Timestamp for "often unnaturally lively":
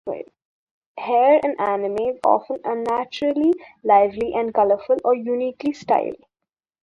2.25-4.33